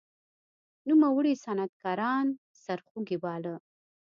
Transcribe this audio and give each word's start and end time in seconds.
نوموړي 0.87 1.33
صنعتکاران 1.43 2.25
سرخوږی 2.63 3.17
باله. 3.23 3.55